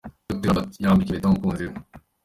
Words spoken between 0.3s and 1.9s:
Albert yambika impeta umukunzi we.